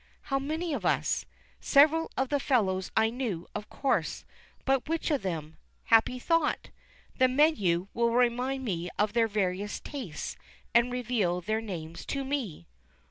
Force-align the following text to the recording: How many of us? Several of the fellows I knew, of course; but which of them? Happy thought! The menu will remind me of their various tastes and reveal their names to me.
How 0.33 0.39
many 0.39 0.73
of 0.73 0.83
us? 0.83 1.27
Several 1.59 2.09
of 2.17 2.29
the 2.29 2.39
fellows 2.39 2.91
I 2.97 3.11
knew, 3.11 3.47
of 3.53 3.69
course; 3.69 4.25
but 4.65 4.89
which 4.89 5.11
of 5.11 5.21
them? 5.21 5.57
Happy 5.83 6.17
thought! 6.17 6.71
The 7.19 7.27
menu 7.27 7.87
will 7.93 8.09
remind 8.09 8.65
me 8.65 8.89
of 8.97 9.13
their 9.13 9.27
various 9.27 9.79
tastes 9.79 10.37
and 10.73 10.91
reveal 10.91 11.39
their 11.39 11.61
names 11.61 12.03
to 12.07 12.25
me. 12.25 12.65